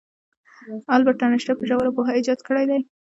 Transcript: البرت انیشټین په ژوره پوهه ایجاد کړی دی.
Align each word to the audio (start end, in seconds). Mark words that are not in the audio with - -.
البرت 0.95 1.19
انیشټین 1.25 1.55
په 1.59 1.65
ژوره 1.69 1.89
پوهه 1.95 2.11
ایجاد 2.15 2.39
کړی 2.47 2.65
دی. 2.69 2.79